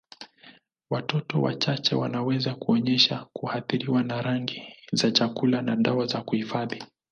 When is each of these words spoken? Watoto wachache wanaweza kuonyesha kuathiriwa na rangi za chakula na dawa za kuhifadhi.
Watoto 0.89 1.41
wachache 1.41 1.95
wanaweza 1.95 2.55
kuonyesha 2.55 3.25
kuathiriwa 3.33 4.03
na 4.03 4.21
rangi 4.21 4.73
za 4.91 5.11
chakula 5.11 5.61
na 5.61 5.75
dawa 5.75 6.05
za 6.05 6.21
kuhifadhi. 6.21 6.83